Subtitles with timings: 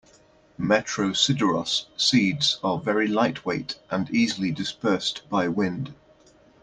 [0.59, 5.93] "Metrosideros" seeds are very light weight and easily dispersed by wind.